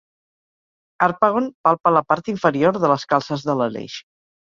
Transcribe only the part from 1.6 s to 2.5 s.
palpa la part